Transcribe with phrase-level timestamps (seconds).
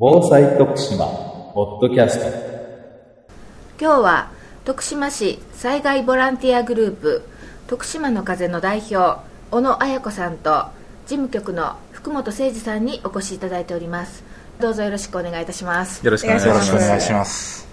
[0.00, 1.06] 防災徳島
[1.54, 2.26] ポッドキャスト。
[3.80, 4.30] 今日は
[4.64, 7.22] 徳島市災害ボランティアグループ
[7.66, 10.66] 徳島の風の代表小野彩子さんと
[11.08, 14.22] 事務局の福本誠二さんにお越しいただいております。
[14.60, 16.04] どうぞよろしくお願いいたします。
[16.04, 16.68] よろしくお願いします。
[16.68, 17.66] よろしくお願いします。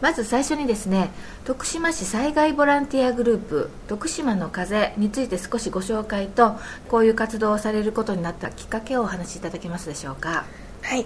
[0.00, 1.10] まず最初にですね
[1.44, 6.54] 徳島市災害ボランティアグループ徳島の風について少しご紹介と
[6.88, 10.44] こういう活動をされることになったきっかけをお話しいただけますでしょうか。
[10.82, 11.04] はい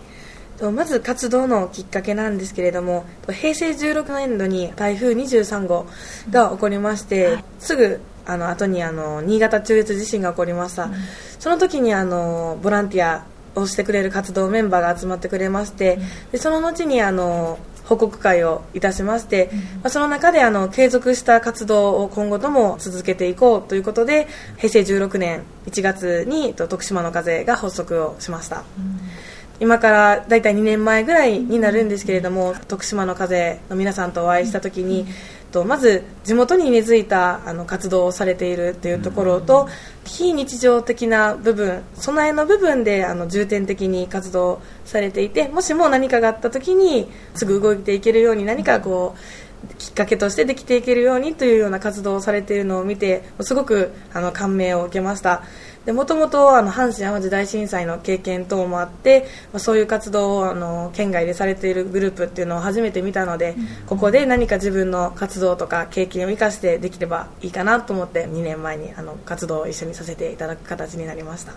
[0.58, 5.86] とまず活動のきっかけなんですけれどもと平成16年度に台風23号
[6.30, 7.44] が起こりまして、はい。
[7.58, 10.90] すぐあの後にあの新潟中越地震が起こりました、
[11.38, 13.24] その時にあのボランティア
[13.58, 15.98] をしてくれる活動メンバーが集まってくれまして、
[16.30, 28.62] でその後にあの報告会をいたしまして、まあ、その中であの継続した活動を今後とも続けていこうということで平成16年1月にと徳島の風が発足をしました、
[29.60, 35.06] 今から大体2年前ぐらいになるんですけれども徳島の風の皆さんとお会いした時に、
[35.50, 39.68] とまず地元に根付いたあの活動をされているというところと、
[40.04, 55.42] 非日常的な部分備えの部分であの重点的に活動されていてもしも何かがあった時にすぐ動いていけるように何かこうきっかけとしてできていけるようにというような活動をされているのを見てすごくあの感銘を受けました
[55.92, 71.52] もともと阪神・淡路大震災の経験等もあってまあそういう活動をあの県外でされているグループっていうのを初めて見たので、ここで何か自分の活動とか経験を生かしてできればいいかなと思って2年前にあの活動を一緒にさせていただく形になりました。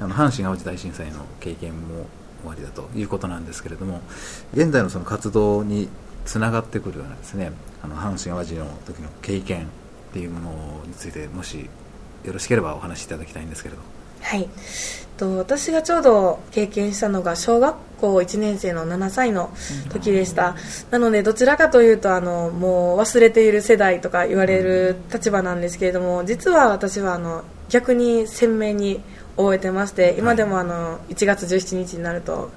[0.00, 2.06] あの阪神・淡路大震災の経験も
[2.46, 4.00] おありだということなんですけれども
[4.54, 5.88] 現在のその活動に
[6.24, 11.68] つながってくるようなですねあの阪神・淡路の時の経験っていうものについてもし
[12.24, 13.80] よろしければお話しいただきたいんですけれど。
[14.22, 14.48] はい。
[15.20, 19.50] と私がちょうど経験したのが小学校1年生の7歳の
[19.90, 20.56] 時でした、
[20.90, 29.02] なのでどちらかというとあのもう忘れている世代とか言われる立場なんですけれども実は私はあの逆に鮮明に
[29.36, 32.50] 覚えてまして今でもあの1月17日になると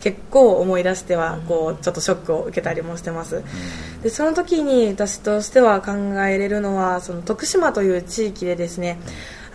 [0.00, 3.44] 結構思い出してはこうちょっとショックを受けたりもしてます、
[4.02, 8.98] でその時に私としては考えれるのはその徳島という地域でですね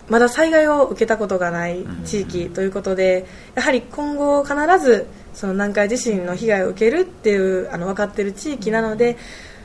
[0.08, 9.16] まだ災害を受けたことがない地域ということでやはり今後必ずその南海地震の被害を受けるっていうあの分かっている地域なので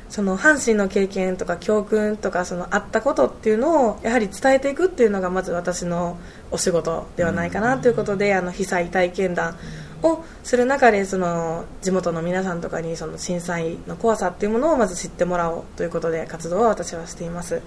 [0.09, 6.17] その阪神の経験とか教訓とかそのあったことっていうのをやはり伝えていくっていうのがまず私の
[6.51, 9.57] お仕事ではないかなということであの被災体験談
[10.03, 17.61] をする中でその地元の皆さんとかにその震災の怖さっていうものをまず知ってもらおうということで活動は私はしています。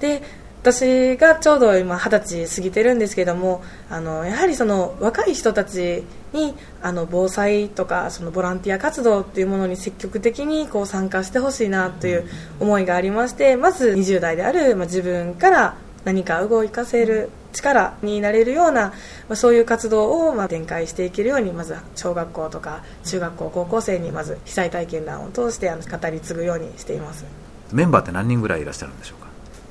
[0.00, 0.22] で
[0.62, 12.28] 私がちょうど今二十歳過ぎてるんですけどもあのやはりその若い人たちにあの防災とかそのボランティア活動っていうものに積極的にこう参加してほしいなという
[12.60, 18.94] 思いがありましてまず20代である、まあ、自分から何か動かせる力になれるような、ま
[19.30, 27.24] あ、そういう活動をまあ展開していけるようにまず小学校とか中学校高校生にまず被災体験談を通してあの語り継ぐようにしています。
[27.72, 29.28] メンバーって何人ぐらいいらっしゃるんでしょうか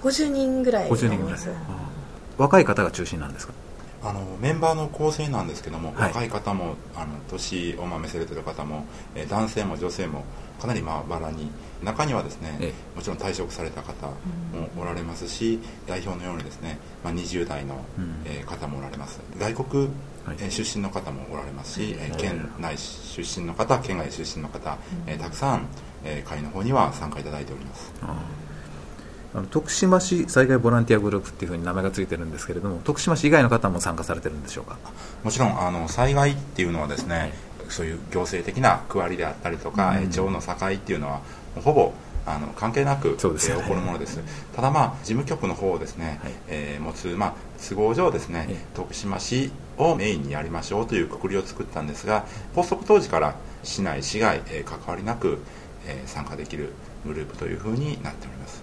[0.08, 1.20] ？50人ぐらいにな50人ぐらい。
[1.20, 1.50] ります
[2.38, 3.53] 若い方が中心なんですか？
[4.03, 6.07] あのメンバーの構成なんですけども、はい。
[6.09, 8.85] 若い方もあの年をまめされてる方も、
[9.16, 10.23] えー男性も女性も
[10.59, 11.50] かなりまあバラに
[11.84, 14.13] 中にはですね、えもちろん退職された方も
[14.78, 18.16] おられますし、代表のようにですね、まあ、20代の、うん。
[18.25, 19.19] えー方もおられます。
[19.40, 20.38] 外国、はい。
[20.40, 25.67] えー出身の方もおられますし、えー県内出身の方県外出身の方、えーたくさん、
[26.03, 27.91] えー会の方には参加いただいております
[29.34, 34.78] あの徳島市災害ボランティアグループっていうふうに名前がついてるんですけれども徳島市以外の方も参加されてるんでしょうか？
[35.24, 37.34] もちろんあの災害っていうのはですね、
[37.70, 39.97] そういう行政的な区割りであったりとか、うん。
[40.00, 41.22] えー町の境っていうのは
[41.64, 41.94] ほぼ
[42.25, 43.14] あの関係なく、ね。
[43.14, 44.20] えー起こるものです。
[44.53, 46.34] ただまあ事務局の方をですね、はい。
[46.50, 55.40] えー持つ、まあ、都合上ですね、ええ徳島市をメインにやりましょうというくくりを作ったんですが発足当時から市内市外、えー関わりなく、
[55.88, 56.73] えー参加できる
[57.05, 58.61] グループというふうになっております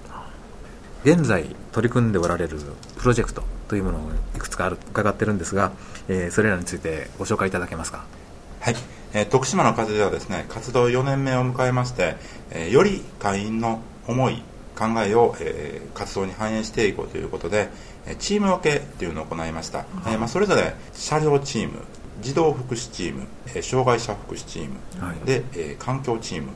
[1.05, 2.59] 現在取り組んでおられる
[2.99, 4.01] プロジェクトというものを
[4.37, 5.73] いくつかある伺ってるんですが、
[6.09, 8.05] えーそれらについてご紹介いただけますか？
[8.61, 8.77] はい、
[9.13, 12.17] えー徳島の風ではですね活動4年目を迎えまして、
[12.51, 14.43] えーより会員の思い
[14.77, 17.69] 考えを、えー活動に反映していこうということで
[18.07, 21.79] えーチーム分けというのを行いました、えーまあ、それぞれ車両チーム
[22.21, 25.27] 児童福祉チーム、えー障害者福祉チーム、はい。
[25.27, 26.49] で、えー環境チーム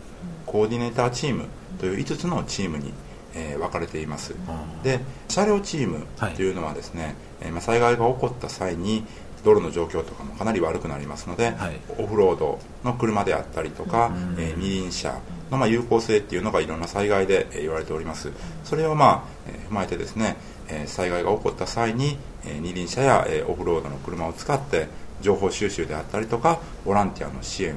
[0.46, 1.44] コーディネーターチーム
[1.78, 2.92] という5つのチームに、
[3.34, 4.34] えー分かれています。
[4.82, 6.06] で車両チーム
[6.36, 6.50] とい。
[6.50, 9.04] うのはですね、えーまあ、災害が起こった際に
[9.44, 11.80] 道路の状況とかもかなり悪くなりますので、はい。
[11.98, 15.18] オフロードの車であったりとか、えー二輪車
[15.50, 18.30] のまあ有効性っていうのがいろんな災害でえー言われております。
[18.64, 20.36] それをまあ、えー踏まえてですね、
[20.68, 24.88] えー災害が起こった際に、えー二輪車や、えーオフロードの車を使って
[25.20, 27.76] 情報収集であったりとかボランティアの支援を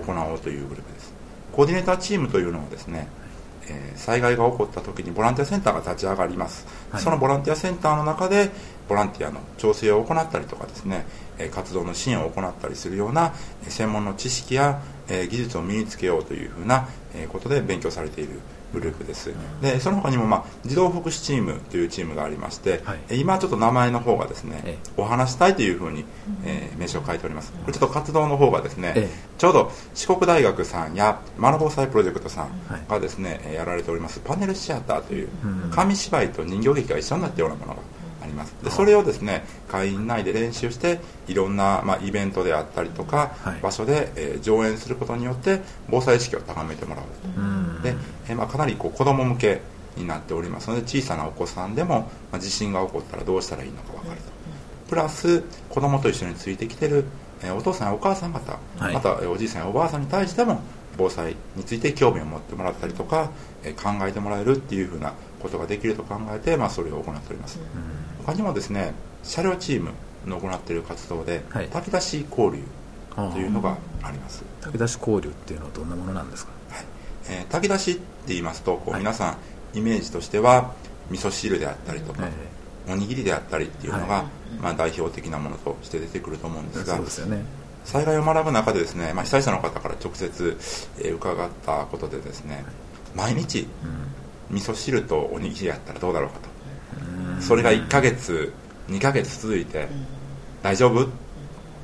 [0.00, 1.12] 行おうというグループです、
[1.52, 3.08] コーディネーターチームというのはですね
[3.70, 7.02] えー災害が起こった時にボランティアセンターが立ち上がります、はい。
[7.02, 8.50] そのボランティアセンターの中で
[8.88, 11.06] ボランティアの調整を行ったりとかですね、
[11.38, 13.34] えー活動の支援を行ったりするような
[13.64, 18.40] えー専門の知識や、えー技術を身につけようというふうなえーことで勉強されている
[18.72, 19.32] グループです、
[19.62, 22.98] でその他にも、まあ、児童福祉チームというチームがありまして、はい。
[23.08, 26.04] えー今ちょっと名前の方がですね、えお話したいというふうに、
[26.44, 27.50] えー名称を書いております。
[27.52, 29.16] これちょっと活動の方がですね、ええ。
[29.38, 32.82] ちょうど四国大学さんやマナ防災プロジェクトさんはい。
[32.90, 34.20] がですね、えーやられております。
[34.22, 35.70] パネルシアターといううん。
[35.70, 37.82] 紙芝居と人形劇が一緒になったようなものがあ
[38.28, 38.54] ります。
[38.62, 43.60] でそれをですね会員内で練習していろんな、まあ、イベントであったりとか、はい。
[43.60, 45.60] 場所で、えー上演することによって
[45.90, 47.04] 防災意識を高めてもらう
[47.36, 47.82] うん。
[47.82, 47.94] で、
[48.28, 49.60] えーまあ、かなりこう子供向け
[49.96, 54.38] になっておりますので小さなお子さんでも、まあ、地震が起こったらどうしたらいいのか分かると。
[54.88, 57.04] プラス子供と一緒についてきてる、
[57.42, 58.94] えーお父さんやお母さん方、はい。
[58.94, 60.60] またえーおじいさんやおばあさんに対しても
[60.96, 63.30] 防災について興味を持ってもらったりとか、
[63.64, 67.58] えー考えてもらえるっていうふうなことができると考えて、まあ、それを行っております、
[68.28, 68.92] 他にもですね
[69.24, 69.92] 車両チーム
[70.26, 71.68] の行っている活動で、はい。
[71.68, 72.62] 炊き出し交流
[73.14, 76.52] というのがあります、炊き出し交流っていうのはどんなものなんですか？
[76.70, 76.84] はい。
[77.30, 79.00] えー炊き出しって言いますとこう、はい。
[79.00, 80.74] 皆さんイメージとしては
[81.10, 84.24] 味噌汁であったりとか、えおにぎりであったりっていうのが、は
[84.60, 87.44] まあ、代表的なものとして出てくると思うんでえすがね。
[87.84, 90.56] 災害を学ぶ中でですね、まあ、被災者の方から直接、
[90.98, 92.64] えー伺ったことでですね
[93.16, 93.66] 毎日
[94.50, 96.48] 味噌汁とおにぎりやったらどうだろうかと
[97.40, 98.52] それが1ヶ月
[98.88, 99.88] 2ヶ月続いて
[100.62, 101.04] 大丈夫？
[101.04, 101.06] っ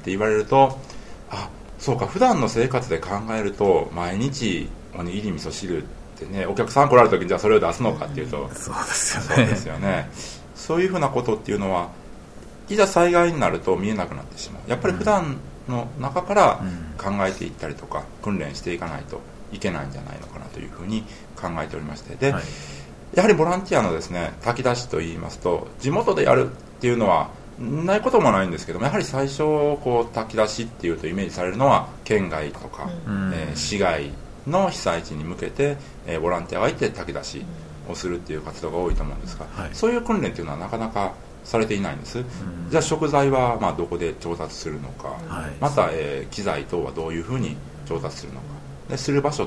[0.05, 0.79] て言われると
[1.31, 1.49] あ
[1.79, 5.87] そうか普段の生活で考えると毎日おにぎり味噌汁っ
[6.19, 9.29] てねお客さん来られた時にじゃあそれを出すのかっていうとそうですよね。
[9.29, 10.11] そうですよね。
[10.55, 11.91] そういうふうなことっていうのは
[12.69, 14.71] いざ災害になると見えなくなってしまう。
[14.71, 15.37] やっぱり普段
[15.69, 16.61] の中から
[16.99, 19.21] 考えていったりとか訓練していかないと
[19.53, 21.03] いけないんじゃないのかなというふうに
[21.37, 22.17] 考えておりまして。
[22.17, 22.43] で、はい
[23.17, 33.33] やはりボランティアのですね炊き出しといいますと地元でやるっていうのはないこともないんですけどもやはり最初こう炊き出しっていうとイメージされるのは県外とか、うん。
[33.35, 34.11] えー市外
[34.47, 35.77] の被災地に向けて、
[36.07, 37.43] えーボランティアがいて炊き出し
[37.89, 39.71] をするっていう活動が多いと思うんですが、はい。
[39.73, 41.15] そういう訓練っていうのはなかなか
[41.45, 42.23] されていないんです、
[42.71, 45.53] じゃあ食材はまあどこで調達するのか、はい。
[45.61, 47.57] また、えー機材等はどういうふうに
[47.87, 48.47] 調達するのか
[48.91, 49.47] でする場所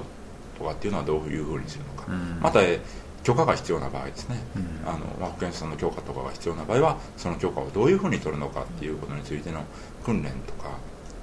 [0.57, 2.39] とかっていうのはどういうふうにするのか、うん。
[2.41, 2.79] また、えー
[3.27, 4.89] 許可が必要な場合ですね、うん。
[4.89, 9.65] あのまあ、保健師さんの許可とかが必要な場合はその許可をどういうふうに取るのかっていうことについての
[10.05, 10.69] 訓練とか、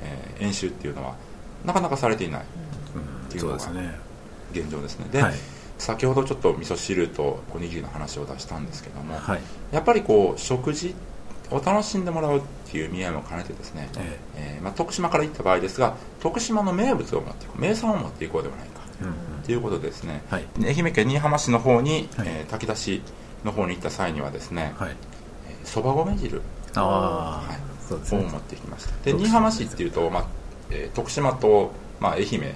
[0.02, 1.14] えー演習っていうのは
[1.64, 2.42] なかなかされていない。
[2.94, 3.30] うん。
[3.30, 3.98] そうていうのがですね。
[4.52, 5.06] 現状ですね。
[5.10, 5.34] で、はい。
[5.78, 9.40] 先ほどちょっと味噌汁とおにぎりの話を出したんですけども、はい。
[9.72, 10.94] やっぱりこう食事
[11.50, 14.58] を楽しんでもらうっていう意味合いも兼ねてですね、ええ。
[14.60, 18.74] ーまあ、徳島から行った場合ですが徳島の名物を持っていく名産を持っていこうではないか。
[18.74, 18.83] えうん
[19.44, 20.44] ということでですね、はい。
[20.62, 22.28] 愛媛県新居浜市の方に、はい。
[22.28, 23.02] えー炊き出し
[23.44, 24.96] の方に行った際にはですねはい。
[25.64, 26.40] そば、米汁
[26.74, 27.56] あはい。
[27.56, 27.58] あ
[27.88, 28.20] そうですね。
[28.20, 28.90] を持ってきました。
[29.04, 30.24] で新居浜市っていうと、まあ
[30.70, 32.54] えー徳島と、まあ、愛媛。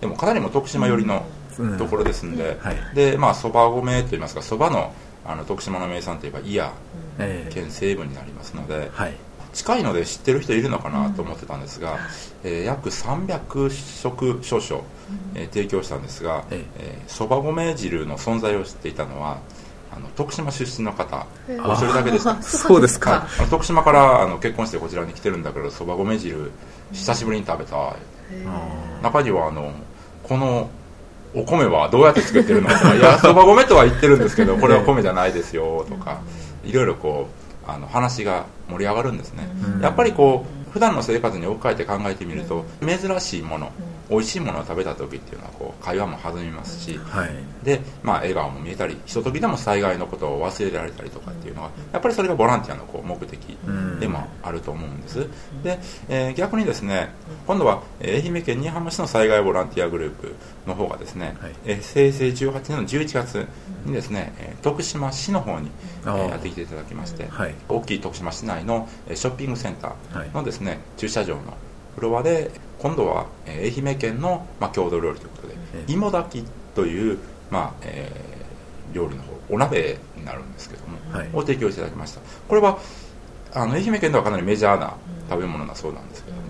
[0.00, 1.24] でもかなりも徳島寄りの
[1.58, 1.78] うん。
[1.78, 2.76] ところですんで、はい。
[2.94, 4.94] でまあそば米といいますかそばの
[5.26, 6.58] あの徳島の名産といえば伊谷
[7.18, 7.46] え。
[7.48, 9.14] え県西部になりますので、はい
[9.52, 11.98] 近いので知ってる人いるのかなと思ってたんですが、
[12.44, 14.84] えー約300食少々、
[15.34, 16.64] えー提供したんですがえ
[17.06, 19.38] そば、米汁の存在を知っていたのは
[19.92, 21.26] あの徳島出身の方。
[21.48, 22.40] お一人だけでした。
[22.42, 23.26] そうですか。
[23.50, 26.52] 徳島からあの結婚してこちらに来てるんだけどそば米汁
[26.92, 27.96] 久しぶりに食べたあ
[29.02, 29.72] 中にはあの
[30.22, 30.70] この
[31.34, 32.94] お米はどうやって作ってるのとか。
[32.94, 36.20] いやそば米とは言ってるんですけどこれは米じゃないですよとか
[36.64, 39.48] いろいろこうあの話が盛り上がるんですね。
[39.76, 39.80] うん。
[39.80, 43.72] やっぱりこう普段の生活に置き換えて考えてみると珍しいもの
[44.10, 47.30] 美味しいものを食べた時っていうのはこう会話も弾みますしはい。
[47.64, 53.38] で、まあ、笑顔も見えたりひとときでも災害のことを忘れられたりとかっていうのがやっぱりそれがボランティアのこう目的
[54.00, 55.26] でもあると思うんです。
[55.62, 57.10] で、えー逆にですね
[57.46, 60.34] 今度はえー愛媛県新居浜市の災害ボランティアグループ
[60.66, 61.52] の方がですね、はい。
[61.66, 63.46] えー平成18年の11月
[63.84, 65.70] にですね、えー徳島市の方に、
[66.06, 67.54] えやってきていただきまして、はい。
[67.68, 71.42] 大きい徳島市内のえーショッピングセンタはいーのですね、駐車場の
[71.96, 77.18] フロアで今度は、えー愛媛県の、まあ、郷土料理ということで、ええ芋炊きという、
[77.50, 81.30] まあえー料理の方お鍋になるんですけども、はい。
[81.32, 82.20] を提供していただきました。
[82.48, 82.78] これは
[83.52, 84.94] あの愛媛県ではかなりメジャーな
[85.28, 86.42] 食べ物だそうなんですけども、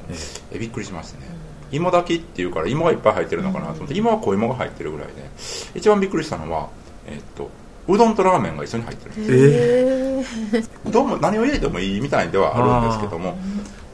[0.53, 1.27] えびっくりしましてね、
[1.73, 5.13] 芋炊きっていうから芋がいっぱい入ってるのかなと思って、芋は小芋が入ってるぐらいで
[5.75, 6.69] 一番びっくりしたのは、
[7.07, 7.51] えっと
[7.89, 10.63] うどんとラーメンが一緒に入ってるんです。
[10.63, 13.39] えうどんも何を入れてもいいみたいではあるんですけども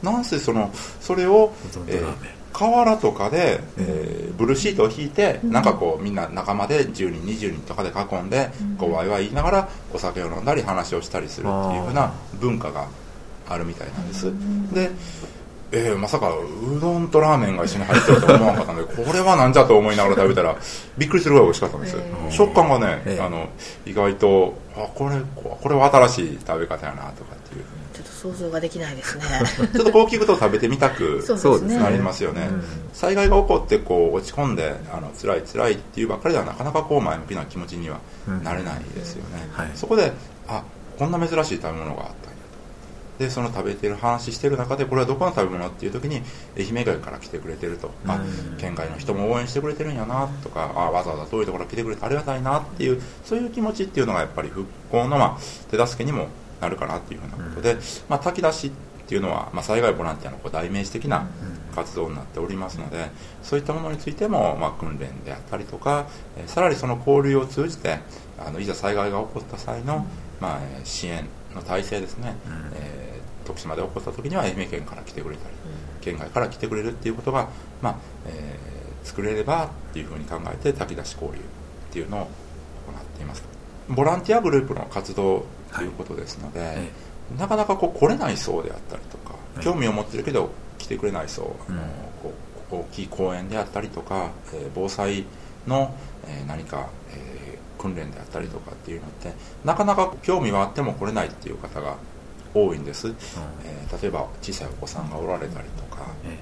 [0.03, 1.53] なんせそのそれを
[1.87, 2.31] えラーメン。
[2.31, 12.87] ー河原とかで、えーブルーシートを引いて、なんかこうみんな仲間で10人20人とかで囲んで、こうワイワイ言いながらお酒を飲んだり話をしたりするっていうふうな文化が
[13.49, 14.31] あるみたいなんです、
[14.73, 14.91] で
[15.71, 20.55] えーまさかうどんとラーメンが一緒に入ってるとは思わなかったので これはなんじゃと思いながら食べたら
[20.97, 21.91] びっくりするぐらい美味しかったんです。
[21.93, 23.49] よ、食感がね、ええあの
[23.85, 29.23] 意外とあこれここれは新しい食べ方やなとかっていうちょっと想像ができないですね。
[29.73, 31.77] ちょっとこう聞くと食べてみたくそうですね。
[31.79, 32.49] なりますよね、
[32.93, 37.97] 災害が起こってこう落ち込んであの辛い辛いっていうばっかりではなかなかこう前向きな気持ちには
[38.43, 39.71] なれないですよね、はい。
[39.75, 40.13] そこで
[40.47, 40.63] あ
[40.97, 42.26] こんな珍しい食べ物があった
[43.19, 46.21] でその食べてる話してる中でこれはどこの食べ物っていう時に
[46.57, 48.19] 愛媛県から来てくれてると、あ
[48.57, 55.39] 県外の人も応援してくれてるんやなとかあわざわざ遠いところ来てくれてありがたいなっていうそういう気持ちっていうのがやっぱり復興の、まあ、
[55.71, 56.27] 手助けにも
[56.61, 57.77] なるかなっていうふうなことで、
[58.09, 61.27] まあ、炊き出しっていうのは、まあ、災害ボランティアのこう代名詞的な
[61.73, 63.09] 活動になっておりますので
[63.41, 66.07] そういったものについても、まあ、訓練であったりとか、
[66.37, 67.99] えーさらにその交流を通じて
[68.39, 70.05] あのいざ災害が起こった際の、
[70.41, 72.35] まあ、えー支援の体制ですね、
[72.75, 75.55] えー徳島で起こった時には愛媛県から来てくれたり、
[76.01, 77.47] 県外から来てくれるっていうことが、
[77.81, 81.41] まあえー作れればっていうふうに考えて炊き出し交流っ
[81.93, 83.43] ていうのを行っています。
[83.87, 86.91] ボランティアグループの活動ということですので、え
[87.39, 91.87] なかなかこう来れない層であったりとか、ええ興味を持ってるけど来てくれない層、あのうん。
[92.21, 92.33] こ
[92.71, 95.23] う大きい公園であったりとか、えー防災
[95.65, 95.95] の、
[96.27, 97.26] えー何か、えー
[97.87, 99.31] 訓練であったりとかっていうのって
[99.63, 101.95] なかなか興味はあっても来れないっていう方が
[102.53, 103.07] 多いんです、
[103.63, 106.37] えー例えば小さいお子さんがおられたりとか、え。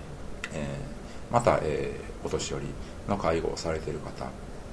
[0.54, 2.66] えーまた、えーお年寄り
[3.08, 4.26] の介護をされている方、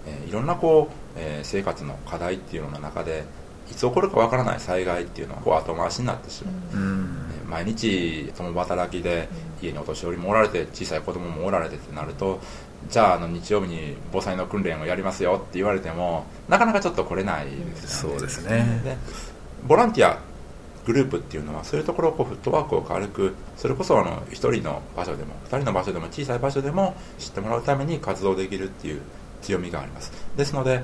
[0.06, 3.24] えーいろんなこう、えー生活の課題っていうのの中で
[3.70, 7.26] いつ起こるかわからない災害っていうのはこう後回しになってしまう、えうん。
[7.36, 9.28] えー毎日共働きで
[9.60, 12.40] 家にお年寄りもおられて小さい子供もおられてってなると
[12.88, 18.18] じゃああの日曜日に防災の訓練をやりますよって言われてもなかなかちょっと来れないですよね。
[18.18, 18.80] そうですね。
[18.82, 18.96] で
[19.68, 20.18] ボランティア
[20.86, 29.02] グループっていうのはそういうところをこうフットワークを軽くそれこそあの1人の場所でも2人の場所でも小さい場所でも知ってもらうために活動できるっていう
[29.42, 30.10] 強みがあります。
[30.36, 30.82] ですので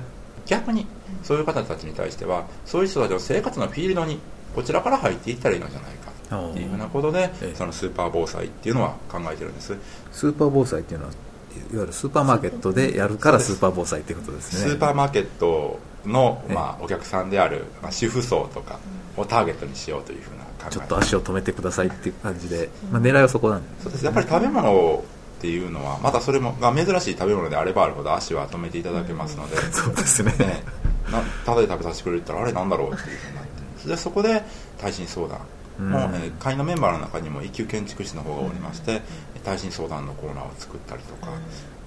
[0.49, 0.87] 逆に
[1.21, 4.19] そういう方たちに対してはそういう人たちの生活のフィールドに
[4.55, 6.11] こちらから入っていったらいいのじゃないか
[6.49, 7.55] っていうふうなことでええ。
[7.55, 9.77] そのスーパー防災っていうのは考えてるんです。
[10.11, 14.71] スーパー防災っていうのはいわゆるスーパーマーケットでやるからスーパー防災っていうことですね。
[14.71, 16.55] スーパーマーケットの、ええ。
[16.55, 18.79] まあ、お客さんである、まあ、主婦層とか
[19.17, 20.69] をターゲットにしようというふうな考え。
[20.71, 24.05] ちょっと足を止めてくださいっていう感じで、まあ、狙いはそこなんでそうです。
[24.05, 25.03] やっぱり食べ物
[25.39, 30.33] っていうのはまたそれもが珍しい食べ物であればあるほど足は止めていただけますので、 そうですね。
[30.37, 30.63] ね、
[31.09, 33.87] なただで食べさせてくれるったらあれなんだろうっていうふうになって。
[33.87, 34.43] でそこで
[34.77, 35.39] 耐震相談。
[35.79, 39.01] も、うんえー会員のメンバーの中にも一級建築士の方がおりまして、
[39.45, 41.31] 耐震相談のコーナーを作ったりとか、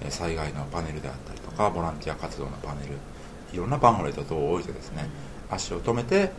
[0.01, 2.95] えー災害のパネルであったりとかボランティア活動のパネル
[3.53, 5.07] いろんなパンフレット等を置いてですね
[5.49, 6.31] 足を止めて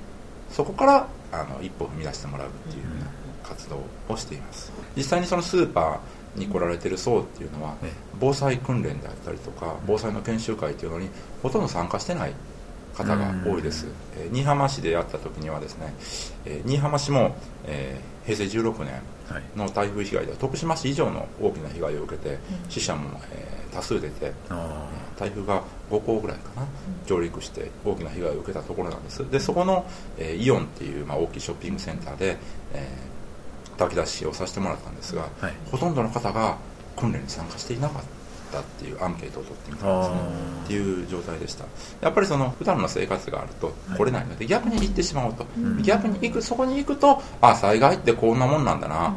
[0.51, 3.07] そこからあの一歩踏み出してもらうっていうような
[3.49, 4.73] 活動をしています。
[4.97, 5.99] 実際にそのスーパー
[6.37, 11.09] に来られてる層っていうのはええ防災訓練であったりとか防災の研修会っていうのに
[11.43, 12.33] ほとんど参加してない
[12.95, 13.87] 方が多いです、
[14.17, 15.93] えー新居浜市でやった時にはですね、
[16.45, 17.37] えー新居浜市も、
[17.67, 18.95] えー平成16年
[19.29, 19.43] はい。
[19.55, 22.39] の台風被害では徳島市以上の大きな被害を受けて
[22.71, 24.87] 死者も、えー多数出てあ
[25.19, 25.61] 台風が
[25.91, 26.65] 5校ぐらいかな
[27.07, 29.29] 上陸して大きな被害を受けたところなんです。
[29.33, 29.85] でそこの、
[30.17, 32.37] えーイオンっていう、まあ、大きいショッピングセンターで、
[32.73, 33.14] えー
[33.79, 35.53] 炊き出しをさせてもらったんですが、はい。
[35.71, 36.57] ほとんどの方が
[36.97, 38.03] 訓練に参加していなかっ
[38.53, 40.17] たっていうアンケートを取ってみたんですね。
[40.65, 41.65] っていう状態でした。
[42.01, 45.47] やっぱりその普段の生活があると来れないので、逆に行ってしまうと、
[45.83, 49.15] 逆に行くそこに行くとあ災害ってこんなもんなんだな、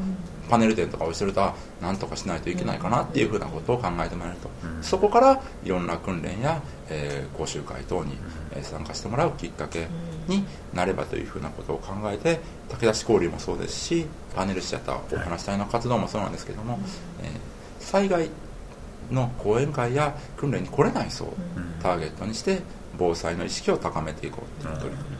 [0.49, 4.49] パネル店とかをしてるとあなんとかしないといけないかなっていうふうなことを考えてもらえると、
[4.81, 8.17] そこからいろんな訓練や、えー講習会等に、
[8.53, 9.87] えー参加してもらうきっかけ
[10.27, 12.39] になればというふうなことを考えて
[12.69, 16.79] 武田市交流もそうですしパネルシアターお話し隊の活動もそうなんですけども、
[17.21, 18.29] えー災害
[19.11, 21.33] の講演会や訓練に来れない層を
[21.81, 22.61] ターゲットにして
[22.97, 25.19] 防災の意識を高めていこうっていう取り組みっ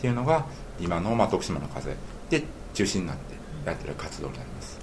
[0.00, 0.46] ていうのが
[0.80, 1.96] 今の、まあ、徳島の風
[2.30, 4.78] で中心になってやってる活動になります。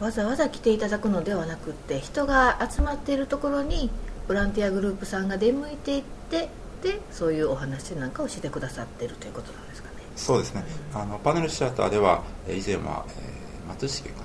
[0.00, 3.90] わざわざ来ていただくのではなくって人が集まっているところに
[4.26, 6.48] ボランティアグループさんが出向いていって
[6.82, 9.94] でそういうお話なんかをしてくださってるということなんですかね。
[10.16, 10.64] そうですね。
[10.94, 13.34] あのパネルシアターではえー以前は、えー
[13.66, 14.24] 松重か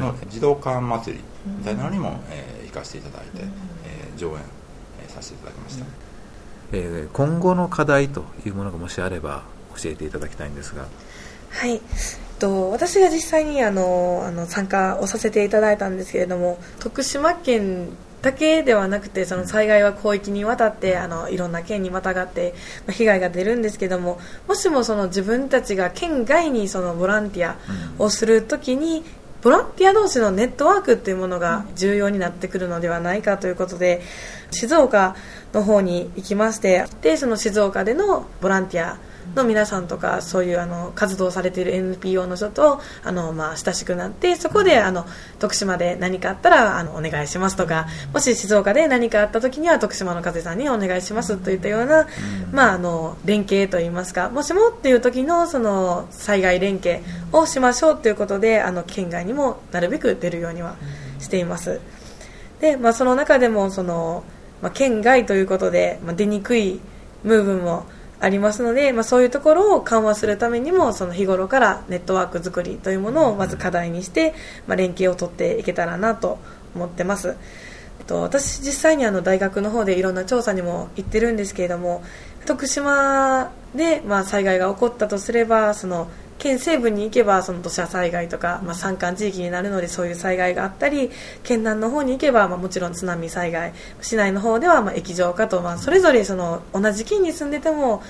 [0.00, 3.44] な、の児童館祭りみたいなのにも、えー行かせていただいて、
[3.84, 4.34] えー上演、
[5.02, 5.84] えーさせていただきました、
[6.72, 9.42] えー今後の課題というものがもしあれば
[9.80, 10.86] 教えていただきたいんですが。
[11.50, 11.80] はい、
[12.40, 17.90] と、私が実際にあのあの参加をさせていただいたんですけれども徳島県
[18.22, 22.54] だけではなくてその災害は広域にわたってあのいろんな県にまたがって
[22.86, 27.56] まあ被害が出るんですけどももしもその自分たちが県外にそのボランティア
[27.98, 29.04] をするときに
[29.42, 34.02] ボランティア同士のネットワークっていうものが重要になってくるのではないかということで
[34.50, 35.16] 静岡
[35.54, 38.98] の方に行きましてでその静岡でのボランティア
[39.34, 45.06] の皆さんとかそういうあの活動されている NPO の人とあの、まあ、親しくなってそこであの
[45.38, 52.06] 徳島で何かあったらあのお願いしますとかもし静岡で何かあった時には徳島の風さんにお願いしますといったような、
[52.52, 57.00] まあ、あの連携といいますかもしもっていう時のその災害連携
[57.32, 60.76] をしましょうということであの県外にもなるべく出るようには
[61.18, 61.80] しています。
[62.60, 64.24] で、まあ、その中でもその、
[64.62, 66.80] まあ、県外ということで、まあ、出にくい
[67.24, 67.86] ムーブも
[68.20, 74.34] ありますので、まあ、そういうところを緩和するためにもその日頃からネットワーク作りというものをまず課題にして、
[74.66, 76.38] まあ、連携を取っていけたらなと
[76.74, 77.36] 思ってます。
[78.10, 82.02] と、私実際にあの大学の方でいろんな調査にも行ってるんですけれども
[82.44, 91.10] 徳島でまあ災害が起こったとすればその県西部に行けばその土砂災害とか、まあ、山間地域になるのでそういう災害があったり
[91.44, 98.02] 県南の方に行けば、まあ、もちろん津波災害市内の方ではまあ液状化と、まあ、それぞれその同じ県に住んでても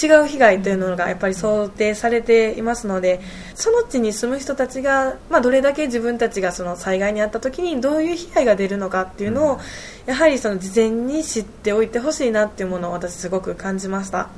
[0.00, 3.20] 違う被害というのがやっぱり想定されていますので
[3.54, 9.60] その地に住む人たちが、まあ、どれだけ自分たちがその災害に遭った時にどういう被害が出るのかっていうのを
[10.06, 14.30] やはりその事前に知っておいてほしいなっていうものを私すごく感じました。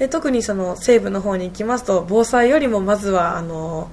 [0.00, 3.90] で特にその西部の方に行きますと防災よりもまずはあの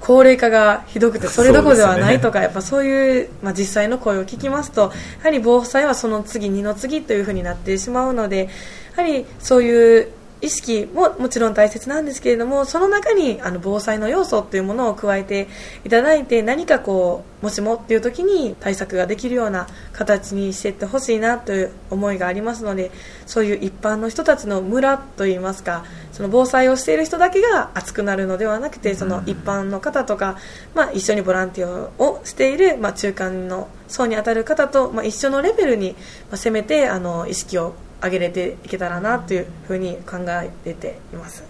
[0.00, 4.90] 高齢化がひどくてそれどころではないとか、やっぱそういう、まあ、実際の声を聞きますとや
[5.22, 8.48] はり防災はその次二の次というふうになってしまうので
[8.96, 10.08] やはりそういう
[10.44, 15.48] 意識ももちろん大切なんですけれどもその中にあの防災の要素っていうものを加えて
[15.86, 22.90] いただいて何かこうもしもっていう時に対策ができるような形にしていってほしいなという思いがありますので
[23.26, 30.36] そういう一般の人たちの村といいますかその防災をしている人だけが熱くなるのではなくてその一般の方とか、
[30.74, 35.92] まあ、一緒にボランティアをしている、まあ、中間の層に当たる方と、まあ、一緒のレベルに、
[36.30, 41.44] まあ、せめてあの意識を上げれていけたらなというふうに考えています。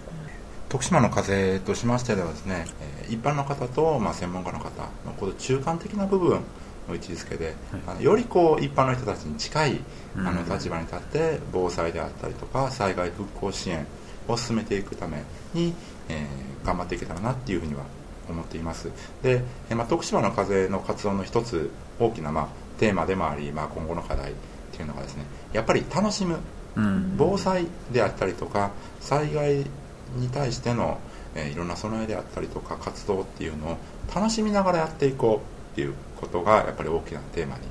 [0.69, 4.69] 徳島の風としましてはですね、えー一般の方と、まあ、専門家の方
[5.05, 6.41] のこの中間的な部分
[6.89, 7.53] の位置づけで、
[7.85, 9.79] あのよりこう一般の人たちに近い
[10.17, 13.85] あの立場に立って防災であったりとか災害復興支援
[14.27, 15.21] を進めていくため
[15.53, 15.75] に、
[16.09, 17.83] えー頑張っていけたらなっていうふうには
[18.27, 18.89] 思っています。
[19.21, 22.47] で、えーまあ、徳島の風の活動の一つ大きな、まあ、
[22.79, 24.33] テーマでもあり、まあ、今後の課題
[24.75, 26.37] っていうのがですねやっぱり楽しむ
[26.75, 27.15] うん。
[27.17, 29.65] 防災であったりとか災害
[30.17, 30.99] に対しての、
[31.33, 33.77] えーいろんな備えであったりとか活動っていうのを
[34.13, 37.61] 楽しみながらやっていこうっていうことがやっぱり大きなテーマに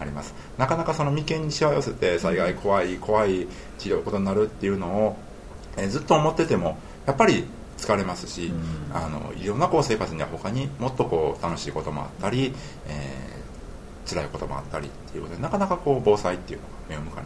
[0.00, 0.34] あります。
[0.56, 3.46] なかなかその眉間にしわ寄せて災害怖い怖い
[3.78, 5.16] 治療ことになるっていうのを、
[5.76, 7.44] えーずっと思っててもやっぱり
[7.76, 8.50] 疲れますし、
[8.94, 12.54] あのいろんなこう生活には他にもっとこう楽しいこともあったり、
[12.88, 13.43] えー
[14.06, 17.24] 辛いこともあったりっていうことでなかなかこう防災っていうのが目を向かない。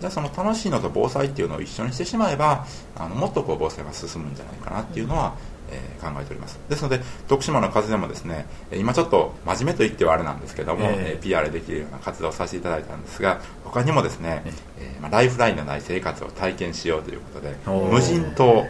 [0.00, 2.64] じゃあその楽しいのと防災っていうのを一緒にしてしまえば
[2.96, 5.34] あのもっとこう防災が進むんじゃないかなっていうのは、
[5.70, 6.60] えー考えております。
[6.68, 11.12] ですので徳島の風でもですねえー今ちょっと真面目と言ってはあれなんですけども、ええ。
[11.16, 14.42] えー PR できるような活動をさせていただいたんですが他にもですね、
[14.78, 17.56] えーまあ、ライフラインのない生活を体験しようということで
[17.90, 18.64] 無人島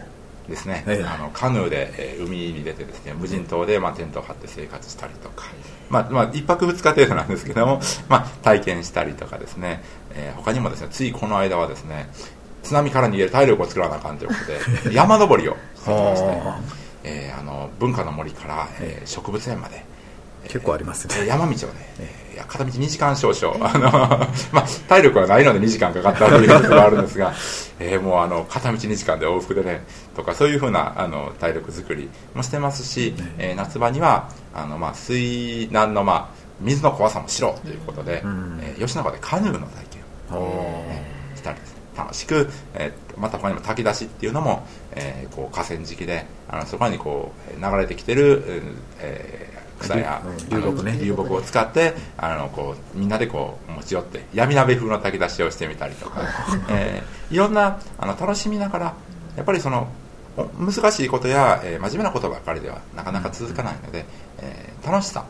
[0.49, 1.05] ですね、ええ。
[1.05, 5.45] あのカヌーで、えー海に出てですね無人島で、まあ、テントを張って生活したりとか、
[5.89, 9.81] まあまあ、1泊2日程度なんですけども、まあ、体験したりとかですね、
[10.13, 12.09] えー他にもですねついこの間はですね
[12.63, 14.35] 津波から逃げる体力を作らなあかんというこ
[14.83, 16.27] とで 山登りをしてきまして。
[16.27, 16.59] は、
[17.03, 19.83] えーあの文化の森から、えー植物園まで。
[20.43, 21.15] 結構ありますね。
[21.19, 23.91] えー山道をね、えーいや片道2時間少々、 あの
[24.51, 27.33] まあ、体力はないので2時間かかったということがあるんですが、
[27.79, 36.27] えーもうあの片道2時間で往復でね、とかそういうふうなあの体力作りもしてますし、えー夏場にはあの、まあ、水難の、まあ、
[36.61, 38.59] 水の怖さもしろということで、ん。
[38.61, 39.85] えー吉永でカヌーの体
[40.29, 40.93] 験を、おー。
[40.93, 41.73] えーしたりです。
[41.73, 56.21] ね楽しく、えーまた他にも炊き出しっていうのも、えーこう河川敷であのそこにこう流れてきてる、うんえー草や流流木ね流木を使ってあのこうみんなでこう持ち寄って闇鍋風の炊き出しをしてみたりとか、
[56.69, 58.85] えーいろんなあの楽しみながら
[59.37, 59.87] やっぱりその
[60.57, 64.05] 難しいことや、えー、真面目なことばかりではなかなか続かないので、
[64.39, 65.25] えー、楽しさ。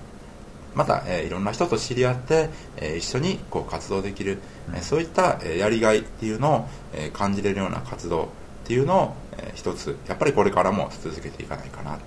[0.75, 4.37] また、えー、いろんな人と知り合って、えー、一緒にこう活動できる、
[4.69, 8.27] うん、えー、そういった、えー、やりがいっていうのを、えー、感じれるような活動っ
[8.65, 11.97] ていうのを、えー、一つやっぱりこれからも続けていかないかな